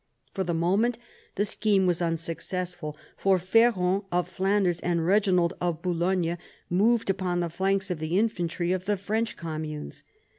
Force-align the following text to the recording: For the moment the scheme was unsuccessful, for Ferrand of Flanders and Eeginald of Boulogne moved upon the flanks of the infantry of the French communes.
For 0.33 0.43
the 0.43 0.55
moment 0.55 0.97
the 1.35 1.45
scheme 1.45 1.85
was 1.85 2.01
unsuccessful, 2.01 2.97
for 3.15 3.37
Ferrand 3.37 4.01
of 4.11 4.27
Flanders 4.27 4.79
and 4.79 4.99
Eeginald 5.01 5.51
of 5.61 5.83
Boulogne 5.83 6.39
moved 6.71 7.11
upon 7.11 7.39
the 7.39 7.51
flanks 7.51 7.91
of 7.91 7.99
the 7.99 8.17
infantry 8.17 8.71
of 8.71 8.85
the 8.85 8.97
French 8.97 9.37
communes. 9.37 10.01